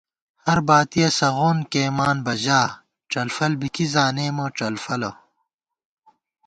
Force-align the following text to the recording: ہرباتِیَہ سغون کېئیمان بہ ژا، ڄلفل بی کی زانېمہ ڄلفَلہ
ہرباتِیَہ 0.45 1.09
سغون 1.17 1.57
کېئیمان 1.71 2.17
بہ 2.25 2.33
ژا، 2.43 2.61
ڄلفل 3.11 3.51
بی 3.59 3.69
کی 3.75 3.85
زانېمہ 3.93 4.45
ڄلفَلہ 4.57 5.11